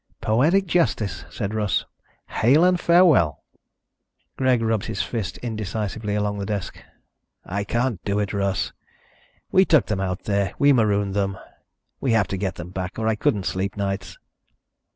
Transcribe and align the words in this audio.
"Poetic 0.19 0.65
justice," 0.65 1.25
said 1.29 1.53
Russ. 1.53 1.85
"Hail 2.25 2.63
and 2.65 2.79
farewell." 2.79 3.43
Greg 4.35 4.63
rubbed 4.63 4.85
his 4.87 5.03
fist 5.03 5.37
indecisively 5.43 6.15
along 6.15 6.39
the 6.39 6.45
desk. 6.47 6.79
"I 7.45 7.63
can't 7.63 8.03
do 8.03 8.17
it, 8.17 8.33
Russ. 8.33 8.73
We 9.51 9.63
took 9.63 9.85
them 9.85 9.99
out 10.01 10.23
there. 10.23 10.55
We 10.57 10.73
marooned 10.73 11.13
them. 11.13 11.37
We 11.99 12.13
have 12.13 12.27
to 12.29 12.37
get 12.37 12.55
them 12.55 12.71
back 12.71 12.97
or 12.97 13.07
I 13.07 13.13
couldn't 13.13 13.45
sleep 13.45 13.77
nights." 13.77 14.17